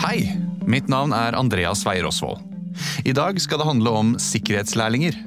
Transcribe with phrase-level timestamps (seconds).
[0.00, 0.22] Hei,
[0.64, 2.40] mitt navn er Andreas Weier Osvold.
[3.04, 5.18] I dag skal det handle om sikkerhetslærlinger.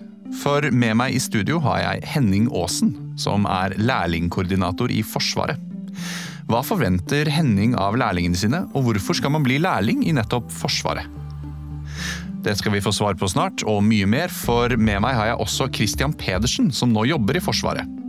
[0.42, 5.62] For med meg i studio har jeg Henning Aasen, som er lærlingkoordinator i Forsvaret.
[6.50, 11.06] Hva forventer Henning av lærlingene sine, og hvorfor skal man bli lærling i nettopp Forsvaret?
[12.44, 15.44] Det skal vi få svar på snart, og mye mer, for med meg har jeg
[15.46, 18.00] også Christian Pedersen, som nå jobber i Forsvaret.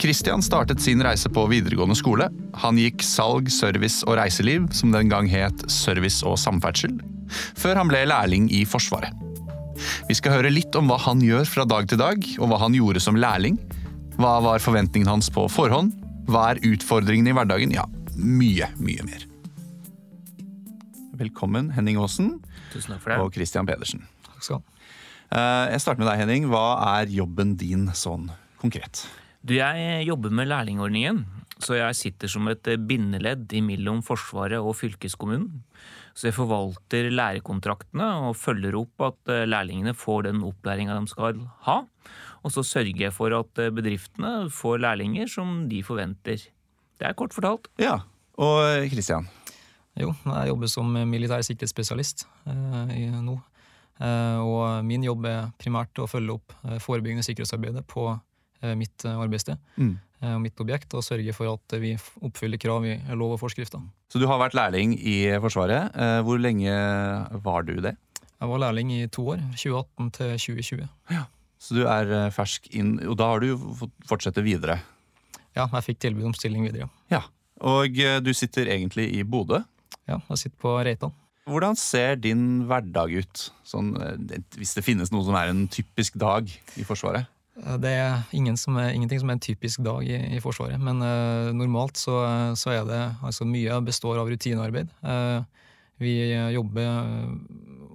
[0.00, 2.28] Christian startet sin reise på videregående skole.
[2.62, 6.96] Han gikk salg, service og reiseliv, som den gang het Service og samferdsel,
[7.58, 9.12] før han ble lærling i Forsvaret.
[10.08, 12.76] Vi skal høre litt om hva han gjør fra dag til dag, og hva han
[12.76, 13.56] gjorde som lærling.
[14.14, 15.90] Hva var forventningene hans på forhånd?
[16.30, 17.72] Hva er utfordringene i hverdagen?
[17.74, 17.84] Ja,
[18.14, 19.24] mye, mye mer.
[21.14, 22.40] Velkommen, Henning Aasen
[22.72, 23.18] Tusen takk for det.
[23.22, 24.02] og Christian Pedersen.
[24.26, 24.70] Takk skal du ha.
[25.34, 26.48] Eh, Jeg starter med deg, Henning.
[26.50, 26.64] Hva
[27.00, 29.04] er jobben din sånn konkret?
[29.44, 31.18] Du, jeg jobber med lærlingordningen,
[31.60, 35.60] så jeg sitter som et bindeledd imellom Forsvaret og fylkeskommunen.
[36.16, 41.42] Så jeg forvalter lærekontraktene og følger opp at eh, lærlingene får den opplæringa de skal
[41.66, 41.76] ha.
[42.40, 46.48] Og så sørger jeg for at eh, bedriftene får lærlinger som de forventer.
[46.96, 47.68] Det er kort fortalt.
[47.82, 47.98] Ja,
[48.40, 49.28] og Christian.
[50.00, 53.36] Jo, jeg jobber som militær sikkerhetsspesialist eh, nå.
[54.02, 58.22] Eh, og min jobb er primært å følge opp eh, forebyggende sikkerhetsarbeidet på eh,
[58.78, 59.92] mitt eh, arbeidssted Mm.
[60.22, 61.92] eh, og mitt objekt, og sørge for at vi
[62.24, 63.82] oppfyller krav i lov og forskrifter.
[64.08, 65.92] Så du har vært lærling i Forsvaret.
[65.94, 66.72] Eh, Hvor lenge
[67.44, 67.96] var du det?
[68.40, 70.88] Jeg var lærling i to år, 2018 til 2020.
[71.64, 74.80] Så du er eh, fersk inn, og da har du fått fortsette videre.
[75.56, 76.88] Ja, jeg fikk tilbud om stilling videre.
[77.12, 77.22] Ja.
[77.64, 79.62] Og eh, du sitter egentlig i Bodø.
[80.08, 81.12] Ja, jeg sitter på Reitan.
[81.48, 83.42] Hvordan ser din hverdag ut?
[83.68, 87.28] Sånn, eh, hvis det finnes noe som er en typisk dag i Forsvaret?
[87.62, 91.02] Eh, Det er, som er ingenting som er en typisk dag i, i Forsvaret, men
[91.02, 92.18] eh, normalt så,
[92.56, 94.90] så er det altså mye består av rutinearbeid.
[95.02, 95.42] Eh,
[96.02, 96.14] vi
[96.54, 97.34] jobber eh,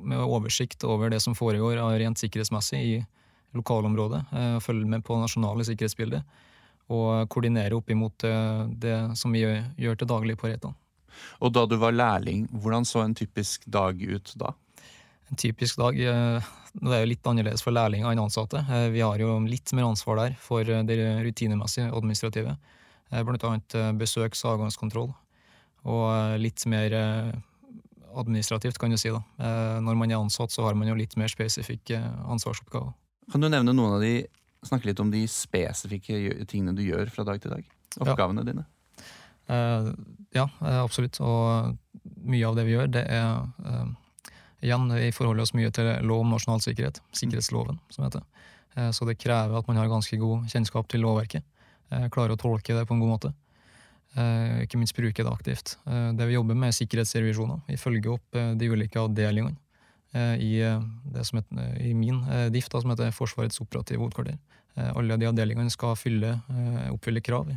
[0.10, 3.00] med oversikt over det som foregår av rent sikkerhetsmessig i
[3.58, 6.24] lokalområdet, eh, følger med på nasjonale sikkerhetsbilder
[6.90, 10.78] og koordinerer opp imot eh, det som vi gjør, gjør til daglig på Reitan.
[11.44, 14.54] Og da du var lærling, hvordan så en typisk dag ut da?
[15.30, 18.62] En typisk dag eh, Det er jo litt annerledes for lærlinger enn ansatte.
[18.70, 22.58] Eh, Vi har jo litt mer ansvar der for eh, det rutinemessige administrative.
[23.10, 25.08] Blant annet besøks- og avgangskontroll.
[25.90, 26.94] Og litt mer
[28.14, 29.10] administrativt, kan du si.
[29.10, 29.24] da.
[29.82, 31.98] Når man er ansatt, så har man jo litt mer spesifikke
[32.30, 32.92] ansvarsoppgaver.
[33.34, 34.28] Kan du nevne noen av de,
[34.62, 37.66] snakke litt om de spesifikke tingene du gjør fra dag til dag?
[37.98, 38.68] Oppgavene dine?
[39.50, 39.90] Eh,
[40.38, 40.46] Ja,
[40.84, 41.18] absolutt.
[41.26, 41.74] Og
[42.30, 43.90] mye av det vi gjør, det er
[44.62, 48.24] Igjen, vi forholder oss mye til lov om nasjonal sikkerhet, sikkerhetsloven, som heter.
[48.76, 51.44] Eh, Så det krever at man har ganske god kjennskap til lovverket.
[51.92, 53.34] eh, Klarer å tolke det på en god måte.
[54.18, 55.78] Eh, Ikke minst bruke det aktivt.
[55.86, 57.62] Det vi jobber med, er sikkerhetsrevisjoner.
[57.68, 59.56] Vi følger opp de ulike avdelingene
[60.42, 60.58] i,
[61.14, 64.38] det som heter, i min drift, DIF, da, som heter Forsvarets operative hovedkvarter.
[64.96, 66.42] Alle de avdelingene skal fylle,
[66.90, 67.48] oppfylle krav.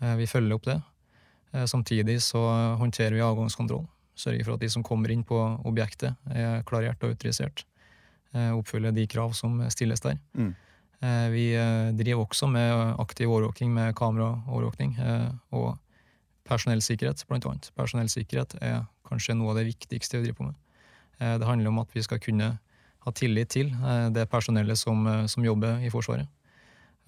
[0.00, 0.80] Vi følger opp det.
[1.68, 2.40] Samtidig så
[2.78, 3.86] håndterer vi avgangskontroll.
[4.18, 5.36] Sørger for at de som kommer inn på
[5.68, 7.62] objektet, er klarert og autorisert.
[8.34, 10.18] Oppfylle de krav som stilles der.
[10.34, 10.50] Mm.
[11.00, 15.78] Eh, Vi eh, driver også med aktiv overvåking med kameraovervåkning eh, og
[16.48, 17.70] personellsikkerhet, blant annet.
[17.76, 20.56] Personellsikkerhet er kanskje noe av det viktigste vi driver på med.
[21.20, 22.58] Eh, Det handler om at vi skal kunne
[23.06, 26.28] ha tillit til eh, det personellet som, eh, som jobber i Forsvaret.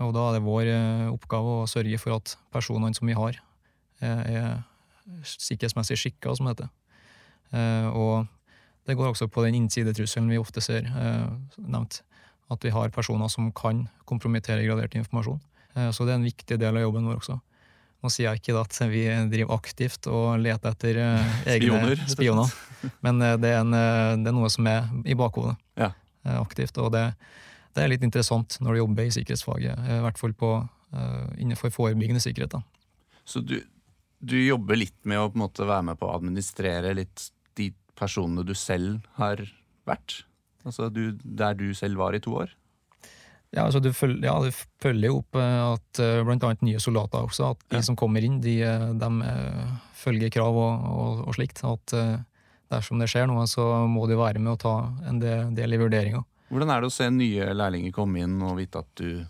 [0.00, 3.36] Og da er det vår eh, oppgave å sørge for at personene som vi har,
[4.00, 4.62] eh, er
[5.26, 6.70] sikkerhetsmessig skikka, som det heter.
[7.52, 8.26] Eh, Og
[8.86, 11.28] det går også på den innsidetrusselen vi ofte ser eh,
[11.58, 12.02] nevnt.
[12.50, 15.40] At vi har personer som kan kompromittere gradert informasjon.
[15.76, 17.40] Eh, Så det er en viktig del av jobben vår også.
[18.02, 20.96] Nå sier jeg ikke at vi driver aktivt og leter etter
[21.44, 22.52] egne Spioner, spioner,
[23.04, 23.70] men det er, en,
[24.24, 25.90] det er noe som er i bakhodet Ja.
[26.40, 26.78] aktivt.
[26.80, 27.02] Og det,
[27.76, 30.48] det er litt interessant når du jobber i sikkerhetsfaget, i hvert fall på,
[30.96, 32.56] eh, innenfor forebyggende sikkerhet.
[32.56, 32.62] Da.
[33.28, 33.58] Så du,
[34.24, 37.28] du jobber litt med å måte være med på å administrere litt
[38.00, 39.42] personene du selv har
[39.88, 40.22] vært?
[40.64, 42.50] Altså du, der du selv var i to år?
[43.50, 44.50] Ja, altså du følger, ja, du
[44.82, 46.24] følger opp eh, at bl.a.
[46.28, 47.82] blant annet nye soldater også, at de Ja.
[47.82, 48.58] som kommer inn, de,
[49.00, 51.64] de eh, følger krav og, og, og slikt.
[51.66, 52.12] At eh,
[52.70, 54.74] dersom det skjer noe, så må de være med å ta
[55.10, 56.22] en del, i vurderinga.
[56.52, 59.24] Hvordan er det å se nye lærlinger komme inn og vite at du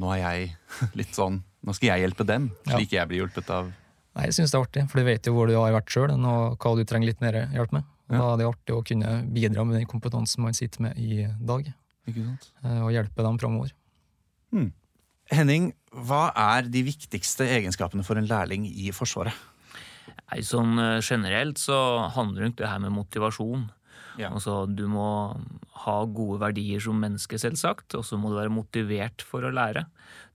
[0.00, 0.50] Nå er jeg
[1.00, 2.76] litt sånn Nå skal jeg hjelpe dem, Ja.
[2.78, 3.72] slik jeg blir hjulpet av
[4.16, 6.10] Nei, jeg syns det er artig, for du vet jo hvor du har vært sjøl,
[6.16, 7.84] og hva du trenger litt mer hjelp med.
[8.10, 8.18] Ja.
[8.18, 11.68] Da er det artig å kunne bidra med den kompetansen man sitter med i dag,
[12.10, 12.48] Ikke sant?
[12.64, 13.70] eh, og hjelpe dem framover.
[15.30, 19.34] Henning, hva er de viktigste egenskapene for en lærling i Forsvaret?
[20.30, 21.76] Nei, sånn eh, Generelt så
[22.16, 23.68] handler det det her med motivasjon.
[24.18, 24.32] Ja.
[24.34, 25.06] Altså, Du må
[25.86, 29.86] ha gode verdier som menneske, selvsagt, og så må du være motivert for å lære.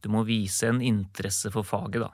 [0.02, 2.00] Du må vise en interesse for faget.
[2.08, 2.12] da.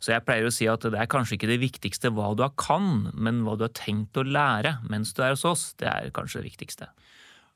[0.00, 2.54] Så jeg pleier å si at det er kanskje ikke det viktigste hva du har
[2.60, 5.66] kan, men hva du har tenkt å lære mens du er hos oss.
[5.80, 6.88] Det er kanskje det viktigste.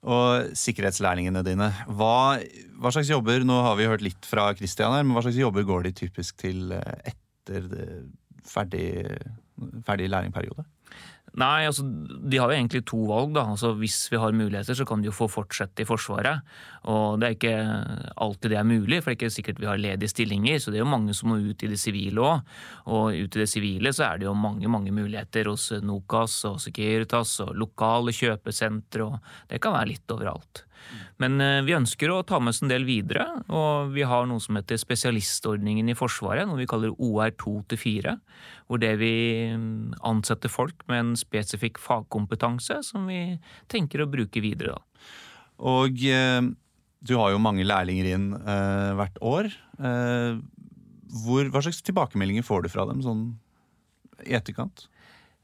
[0.05, 2.37] Og sikkerhetslærlingene dine, hva,
[2.77, 5.65] hva slags jobber Nå har vi hørt litt fra Christian her, men hva slags jobber
[5.65, 7.71] går de typisk til eh, etter
[8.45, 8.85] ferdig,
[9.87, 10.67] ferdig lærlingperiode?
[11.35, 13.33] Nei, altså, De har jo egentlig to valg.
[13.35, 13.43] da.
[13.51, 16.43] Altså, Hvis vi har muligheter, så kan de jo få fortsette i Forsvaret.
[16.85, 19.77] Og Det er ikke alltid det er mulig, for det er ikke sikkert vi har
[19.77, 20.59] ledige stillinger.
[20.61, 22.43] Så det er jo mange som må ut i det sivile òg.
[22.87, 26.61] Og ut i det sivile så er det jo mange mange muligheter hos Nokas og
[26.61, 29.03] Securitas og lokale kjøpesentre.
[29.03, 30.65] og Det kan være litt overalt.
[31.23, 34.43] Men eh, vi ønsker å ta med oss en del videre, og vi har noe
[34.43, 38.17] som heter spesialistordningen i Forsvaret, noe vi kaller OR2-4,
[38.69, 39.15] hvor det vi
[39.55, 43.39] mm, ansetter folk med en spesifikk fagkompetanse som vi
[43.73, 44.77] tenker å bruke videre.
[44.77, 45.11] da.
[45.65, 46.43] Og eh,
[47.05, 49.53] du har jo mange lærlinger inn eh, hvert år.
[49.79, 50.41] Eh,
[51.25, 53.27] hvor, hva slags tilbakemeldinger får du fra dem sånn
[54.25, 54.89] i etterkant?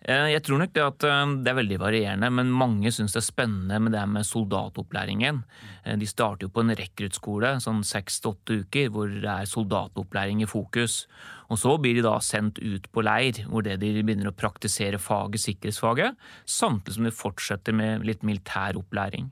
[0.01, 3.21] Eh, Jeg tror nok det at eh, det er veldig varierende, men mange syns det
[3.21, 5.43] er spennende med det med soldatopplæringen.
[5.85, 9.51] Eh, De starter jo på en rekruttskole, sånn seks til åtte uker, hvor det er
[9.51, 11.05] soldatopplæring i fokus.
[11.53, 15.01] Og så blir de da sendt ut på leir, hvor det de begynner å praktisere
[15.01, 16.17] faget, sikkerhetsfaget,
[16.49, 19.29] samtidig som de fortsetter med litt militær opplæring.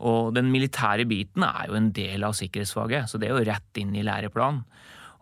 [0.00, 3.78] Og den militære biten er jo en del av sikkerhetsfaget, så det er jo rett
[3.78, 4.64] inn i læreplanen.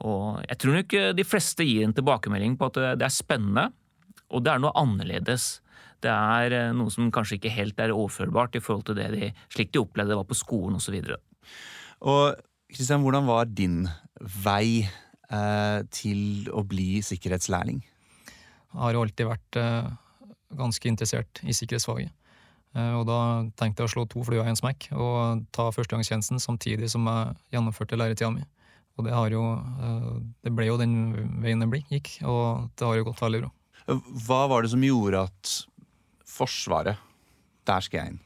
[0.06, 3.73] Og jeg tror nok de fleste gir en tilbakemelding på at det er spennende,
[4.29, 5.59] og det er noe annerledes.
[6.05, 9.31] Det er eh, noe som kanskje ikke helt er overførbart i forhold til det de,
[9.55, 10.99] slik de opplevde det var på skolen osv.
[12.07, 12.39] Og
[12.69, 13.87] Kristian, hvordan var din
[14.45, 17.81] vei eh, til å bli sikkerhetslærling?
[18.69, 19.91] Jeg har jo alltid vært eh,
[20.59, 22.13] ganske interessert i sikkerhetsfaget.
[22.77, 23.19] Eh, og da
[23.59, 27.37] tenkte jeg å slå to fluer i en smekk og ta førstegangstjenesten samtidig som jeg
[27.57, 28.45] gjennomførte læretida mi.
[28.99, 30.11] Og det, har jo, eh,
[30.45, 30.97] det ble jo den
[31.43, 33.53] veien det gikk, og det har jo gått veldig bra.
[33.88, 35.52] Hva var det som gjorde at
[36.29, 37.00] Forsvaret
[37.67, 38.19] Der skal jeg inn.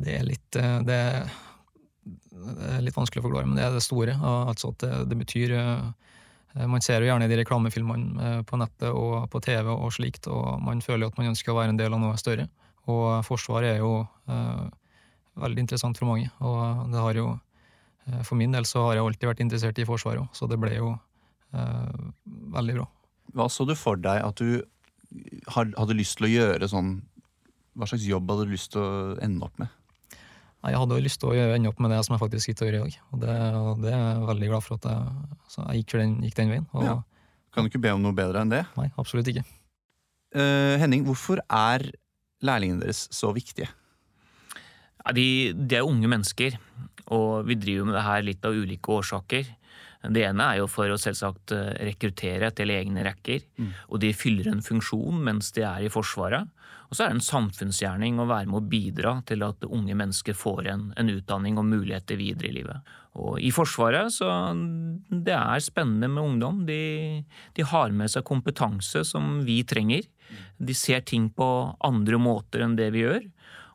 [0.00, 0.98] Det er litt eh, det,
[2.70, 4.14] er litt vanskelig å forklare, men det er det store.
[4.22, 8.90] Altså at det, det betyr eh, Man ser jo gjerne de reklamefilmene eh, på nettet
[8.90, 11.96] og på TV og slikt, og man føler at man ønsker å være en del
[11.96, 12.48] av noe større.
[12.90, 14.00] Og Forsvaret er jo
[14.30, 14.64] eh,
[15.40, 17.30] veldig interessant for mange, og det har jo
[18.26, 20.72] For min del så har jeg alltid vært interessert i Forsvaret òg, så det ble
[20.74, 20.88] jo
[21.54, 22.00] eh,
[22.56, 22.86] veldig bra.
[23.36, 24.62] Hva så du for deg at du
[25.50, 26.96] hadde lyst til å gjøre sånn
[27.78, 29.70] Hva slags jobb hadde du lyst til å ende opp med?
[30.60, 32.66] Nei, Jeg hadde jo lyst til å ende opp med det som jeg faktisk sitter
[32.66, 35.30] og gjør i dag, og det, og det er jeg veldig glad for at jeg,
[35.48, 36.66] så jeg gikk, den, gikk den veien.
[36.74, 36.96] Og, Ja.
[37.50, 38.60] Kan du ikke be om noe bedre enn det?
[38.76, 39.42] Nei, absolutt ikke.
[40.36, 41.88] Uh, Henning, hvorfor er
[42.46, 43.66] lærlingene deres så viktige?
[45.00, 45.24] Ja, de,
[45.56, 46.58] de er unge mennesker,
[47.10, 49.48] og vi driver med det her litt av ulike årsaker.
[50.00, 53.44] Det ene er jo for å selvsagt eh, rekruttere til egne rekker,
[53.90, 56.48] og de fyller en funksjon mens de er i Forsvaret.
[56.90, 60.34] Og så er det en samfunnsgjerning å være med å bidra til at unge mennesker
[60.34, 62.90] får en, en utdanning og muligheter videre i livet.
[63.20, 64.30] Og i Forsvaret så
[65.10, 66.64] det er spennende med ungdom.
[66.66, 67.22] De,
[67.54, 70.08] de har med seg kompetanse som vi trenger.
[70.58, 71.46] De ser ting på
[71.86, 73.22] andre måter enn det vi gjør.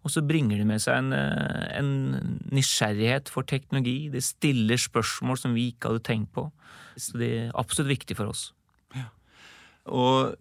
[0.05, 4.11] Og så bringer de med seg en, eh, en nysgjerrighet for teknologi.
[4.13, 6.45] De stiller spørsmål som vi ikke hadde tenkt på.
[6.95, 8.51] Så det er absolutt viktig for oss.
[9.85, 10.33] Og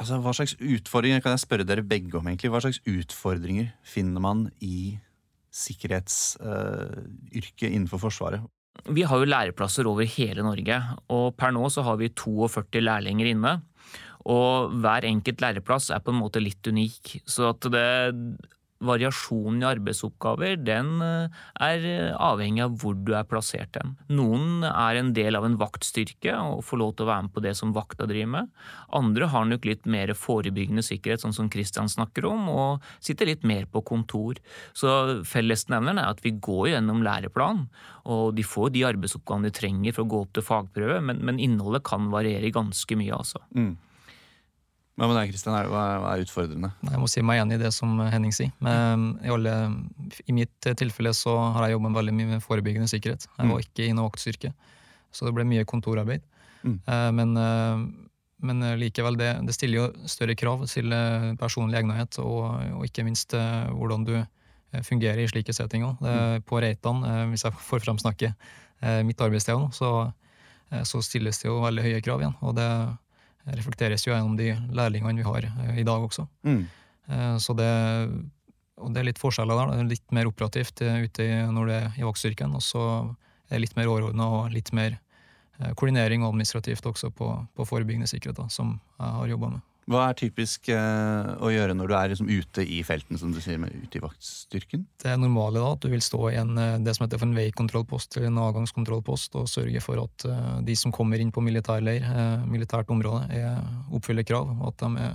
[0.00, 2.50] altså, hva slags utfordringer kan jeg spørre dere begge om, egentlig?
[2.52, 4.98] Hva slags utfordringer finner man i
[5.52, 8.40] sikkerhetsyrket innenfor Forsvaret?
[8.88, 10.82] Vi har jo læreplasser over hele Norge,
[11.12, 13.60] og per nå så har vi 42 lærlinger inne.
[14.32, 17.20] Og hver enkelt læreplass er på en måte litt unik.
[17.28, 18.16] Så at det,
[18.82, 21.86] variasjonen i arbeidsoppgaver den eh, er
[22.16, 23.94] avhengig av hvor du er plassert hen.
[24.12, 27.44] Noen er en del av en vaktstyrke og får lov til å være med på
[27.44, 28.50] det som vakta driver med.
[28.92, 33.46] Andre har nok litt mer forebyggende sikkerhet, sånn som Kristian snakker om, og sitter litt
[33.48, 34.40] mer på kontor.
[34.76, 37.66] Så fellesnevneren er at vi går gjennom læreplan,
[38.12, 41.40] og de får de arbeidsoppgavene de trenger for å gå opp til fagprøve, men, men
[41.42, 43.42] innholdet kan variere ganske mye, altså.
[43.56, 43.74] Mm.
[45.00, 45.54] Hva med deg, Kristian?
[45.72, 45.82] Hva
[46.12, 46.68] er utfordrende?
[46.84, 48.50] Jeg må si meg enig i det som Henning sier.
[48.60, 49.54] Men i, alle,
[50.28, 53.24] I mitt tilfelle så har jeg jobbet veldig mye med forebyggende sikkerhet.
[53.38, 54.50] Jeg var ikke i noe vaktstyrke,
[55.12, 56.20] så det ble mye kontorarbeid.
[56.62, 56.76] Mm.
[56.86, 57.86] Eh, Men, eh,
[58.42, 63.04] men likevel, det, det stiller jo større krav til eh, personlig egnethet, og, og ikke
[63.06, 65.96] minst eh, hvordan du eh, fungerer i slike settinger.
[66.02, 70.12] Det- På Reitan, eh, hvis jeg får framsnakke eh, mitt arbeidssted så,
[70.70, 72.36] eh, så stilles det jo veldig høye krav igjen.
[72.42, 72.68] Og det,
[73.46, 76.26] reflekteres jo gjennom de lærlingene vi har eh, i dag også.
[76.46, 76.62] Mm.
[77.08, 77.70] Eh, Så det,
[78.78, 79.72] og det er litt forskjeller der.
[79.72, 82.84] Det er litt mer operativt eh, ute når det er i vaktstyrken, og så
[83.48, 84.98] er det litt mer overordna og litt mer
[85.78, 89.60] koordinering og administrativt også på, på forebyggende sikkerhet, da, som jeg har jobba med.
[89.90, 93.40] Hva er typisk eh, å gjøre når du er liksom ute i felten, som du
[93.42, 94.84] sier, med ute i vaktstyrken?
[95.02, 97.34] Det normale da, at du vil stå i en, eh, det som heter for en
[97.34, 102.06] veikontrollpost eller en avgangskontrollpost, og sørge for at eh, de som kommer inn på militærleir,
[102.06, 103.58] eh, militært område, er,
[103.90, 105.12] oppfyller krav, og at de er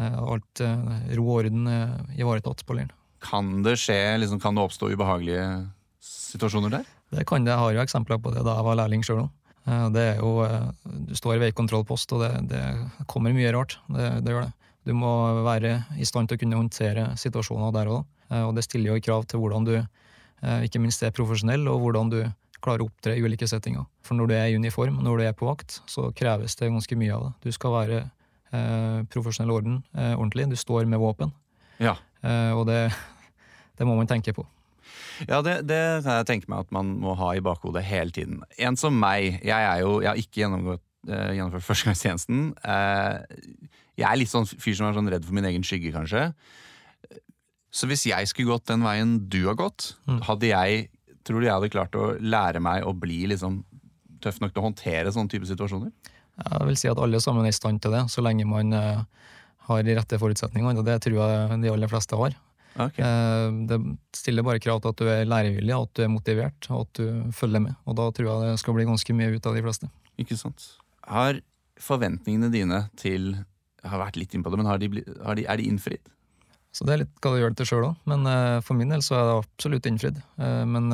[0.00, 0.64] eh, alt
[1.20, 1.68] ro og orden
[2.16, 2.96] ivaretatt på leiren.
[3.24, 5.44] Kan det skje, liksom, kan det oppstå ubehagelige
[6.04, 6.88] situasjoner der?
[7.12, 7.52] Det kan det.
[7.52, 9.32] Jeg har jo eksempler på det da jeg var lærling sjøl òg.
[9.64, 10.68] Det er jo eh,
[11.08, 12.62] Du står i veikontrollpost, og det, det
[13.10, 13.78] kommer mye rart.
[13.88, 14.70] Det, det gjør det.
[14.84, 15.10] Du må
[15.46, 18.42] være i stand til å kunne håndtere situasjoner der og da.
[18.44, 22.12] Og det stiller jo krav til hvordan du eh, ikke minst er profesjonell, og hvordan
[22.12, 22.18] du
[22.64, 23.86] klarer å opptre i ulike settinger.
[24.04, 26.98] For når du er i uniform, når du er på vakt, så kreves det ganske
[27.00, 27.32] mye av det.
[27.44, 30.48] Du skal være eh, profesjonell orden, eh, ordentlig.
[30.52, 31.32] Du står med våpen.
[31.82, 31.96] Ja.
[32.24, 32.88] Eh, og det,
[33.78, 34.46] det må man tenke på.
[35.28, 38.42] Ja, det, det kan jeg tenke meg at man må ha i bakhodet hele tiden.
[38.58, 42.44] En som meg, jeg er jo, jeg har ikke gjennomgått, eh, gjennomført førstegangstjenesten.
[42.64, 46.28] Eh, jeg er litt sånn fyr som er sånn redd for min egen skygge, kanskje.
[47.74, 50.20] Så hvis jeg skulle gått den veien du har gått, Mm.
[50.22, 50.88] hadde jeg
[51.24, 53.62] Tror du jeg hadde klart å lære meg å bli liksom
[54.20, 55.88] tøff nok til å håndtere sånne type situasjoner?
[56.36, 59.00] Jeg vil si at alle sammen er i stand til det, så lenge man uh,
[59.70, 60.76] har de rette forutsetningene.
[60.76, 62.36] Og det tror jeg de aller fleste har.
[62.74, 62.98] Ok.
[62.98, 63.78] Eh, det
[64.16, 67.34] stiller bare krav til at du er lærevillig, at du er motivert og at du
[67.34, 67.76] følger med.
[67.86, 69.90] Og da tror jeg det skal bli ganske mye ut av de fleste.
[70.20, 70.66] Ikke sant.
[71.06, 71.38] Har
[71.82, 73.34] forventningene dine til
[73.84, 74.88] Jeg har vært litt innpå det, men har de,
[75.20, 76.00] har de, er de innfridd?
[76.72, 77.98] Så det er litt hva du gjør det til sjøl òg.
[78.10, 80.22] Men eh, for min del så er det absolutt innfridd.
[80.40, 80.88] Eh, men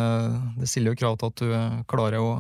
[0.58, 2.32] det stiller jo krav til at du klarer å,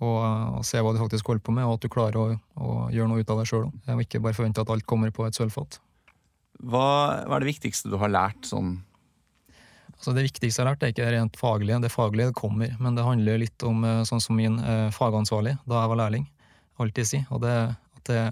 [0.00, 3.10] å se hva du faktisk holder på med, og at du klarer å, å gjøre
[3.10, 3.66] noe ut av det sjøl.
[3.66, 5.82] Og ikke bare forvente at alt kommer på et sølvfat.
[6.60, 8.78] Hva, hva er det viktigste du har lært sånn
[10.00, 11.78] Altså Det viktigste jeg har lært, er ikke det rent faglige.
[11.84, 15.82] Det faglige kommer, men det handler litt om eh, sånn som min eh, fagansvarlig da
[15.82, 16.24] jeg var lærling
[16.80, 17.20] alltid si.
[17.28, 17.52] Og det
[17.98, 18.22] at det,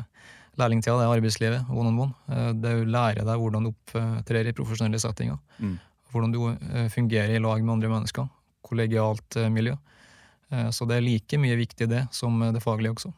[0.57, 2.17] lærlingtida det er arbeidslivet, one on one.
[2.33, 5.37] Eh, det å lære deg hvordan du opptrer i profesjonelle settinger.
[5.61, 5.77] Mm.
[6.15, 8.33] Hvordan du eh, fungerer i lag med andre mennesker.
[8.65, 9.77] Kollegialt miljø.
[10.73, 13.11] Så det er like mye viktig det som det faglige også.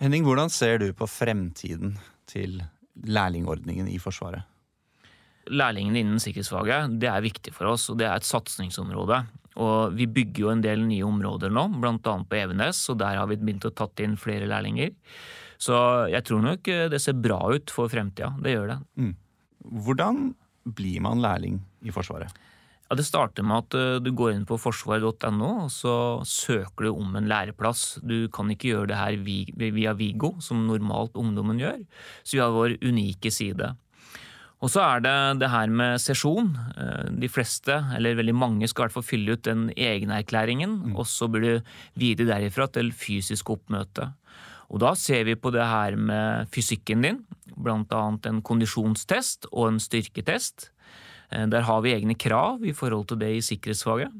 [0.00, 2.62] Henning, hvordan ser du på fremtiden til
[3.06, 4.46] lærlingordningen i Forsvaret?
[5.48, 9.22] Lærlingene innen sikkerhetsfaget det er viktig for oss, og det er et satsingsområde.
[9.58, 11.98] Og Vi bygger jo en del nye områder nå, bl.a.
[11.98, 14.92] på Evenes, og der har vi begynt å tatt inn flere lærlinger.
[15.58, 15.74] Så
[16.12, 18.30] jeg tror nok eh, det ser bra ut for fremtida.
[18.38, 18.78] Det gjør det.
[19.64, 20.28] Hvordan
[20.78, 22.30] blir man lærling i Forsvaret?
[22.88, 26.94] Ja, Det starter med at eh, du går inn på forsvaret.no, og så søker du
[26.94, 27.98] om en læreplass.
[28.00, 29.18] Du kan ikke gjøre det her
[29.76, 31.84] via Vigo, som normalt ungdommen gjør.
[32.24, 33.74] Så vi har vår unike side.
[34.58, 36.48] Og så er det det her med sesjon.
[36.80, 41.04] Eh, De fleste, eller veldig mange, skal i hvert fall fylle ut den egenerklæringen, og
[41.06, 44.14] så blir du videre derifra til fysisk oppmøte.
[44.68, 47.22] Og da ser vi på det her med fysikken din,
[47.66, 50.70] annet en kondisjonstest og en styrketest.
[51.32, 54.12] Eh, Der har vi egne krav i forhold til det i sikkerhetsfaget.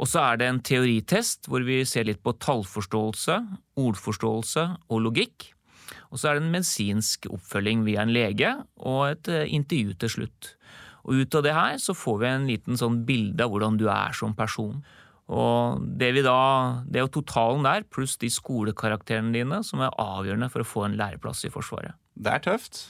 [0.00, 3.36] Og så er det en teoritest hvor vi ser litt på tallforståelse,
[3.78, 5.52] ordforståelse og logikk.
[6.10, 10.16] Og så er det en medisinsk oppfølging via en lege og et eh, intervju til
[10.16, 10.56] slutt.
[11.02, 13.88] Og ut av det her så får vi en liten sånn bilde av hvordan du
[13.90, 14.82] er som person.
[15.32, 19.94] Og det, vi da, det er jo totalen der, pluss de skolekarakterene dine, som er
[20.02, 21.96] avgjørende for å få en læreplass i Forsvaret.
[22.14, 22.84] Det er tøft.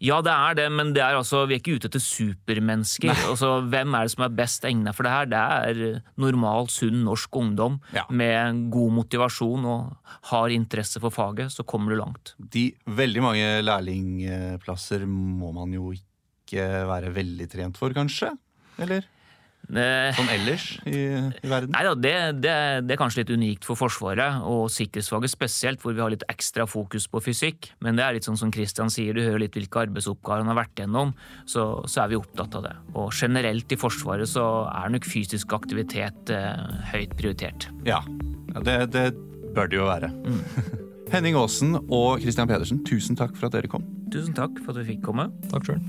[0.00, 3.10] Ja, det er det, men det er altså, vi er ikke ute etter supermennesker.
[3.26, 5.26] Altså, hvem er det som er best egnet for det her?
[5.26, 8.04] Det er normal, sunn norsk ungdom Ja.
[8.10, 9.96] med god motivasjon og
[10.30, 12.34] har interesse for faget, så kommer du langt.
[12.38, 18.32] De veldig mange lærlingplasser må man jo ikke være veldig trent for, kanskje?
[18.78, 19.17] Eller Eh,
[19.68, 21.74] sånn ellers i, i verden?
[21.74, 22.54] Nei da, det, det,
[22.88, 26.64] det er kanskje litt unikt for Forsvaret, og sikkerhetsfaget spesielt, hvor vi har litt ekstra
[26.68, 27.70] fokus på fysikk.
[27.84, 30.60] Men det er litt sånn som Kristian sier, du hører litt hvilke arbeidsoppgaver han har
[30.62, 31.12] vært gjennom,
[31.44, 32.74] så, så er vi opptatt av det.
[32.96, 37.68] Og generelt i Forsvaret så er nok fysisk aktivitet eh, høyt prioritert.
[37.88, 38.02] Ja,
[38.54, 39.06] ja det, det
[39.56, 40.12] bør det jo være.
[41.12, 43.86] Henning Aasen og Christian Pedersen, tusen takk for at dere kom.
[44.12, 45.30] Tusen takk for at vi fikk komme.
[45.52, 45.80] Takk sjøl.